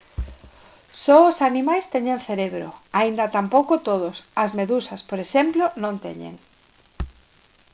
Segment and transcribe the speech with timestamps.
[1.03, 2.69] só os animais teñen cerebro
[2.99, 6.35] aínda tampouco todos; as medusas por exemplo non teñen